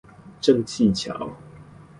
[0.41, 1.37] 正氣橋